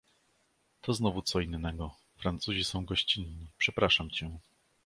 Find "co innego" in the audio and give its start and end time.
1.21-1.95